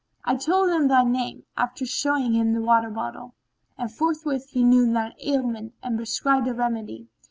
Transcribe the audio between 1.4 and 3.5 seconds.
after showing him the water bottle,